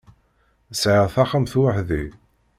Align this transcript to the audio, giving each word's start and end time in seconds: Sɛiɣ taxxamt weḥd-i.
Sɛiɣ 0.81 1.07
taxxamt 1.15 1.53
weḥd-i. 1.59 2.03